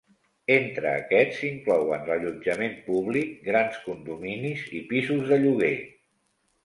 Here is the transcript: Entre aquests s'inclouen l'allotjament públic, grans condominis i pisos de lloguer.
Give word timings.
Entre 0.53 0.93
aquests 1.01 1.35
s'inclouen 1.41 2.07
l'allotjament 2.09 2.75
públic, 2.87 3.35
grans 3.51 3.77
condominis 3.85 4.65
i 4.81 4.85
pisos 4.95 5.23
de 5.35 5.41
lloguer. 5.45 5.75